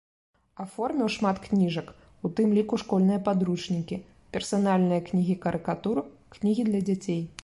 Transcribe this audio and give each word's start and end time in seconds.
Аформіў 0.63 1.09
шмат 1.15 1.41
кніжак, 1.43 1.91
у 2.29 2.31
тым 2.39 2.55
ліку 2.59 2.79
школьныя 2.83 3.19
падручнікі, 3.27 3.99
персанальныя 4.37 5.05
кнігі 5.11 5.35
карыкатур, 5.45 5.97
кнігі 6.37 6.63
для 6.71 6.81
дзяцей. 6.89 7.21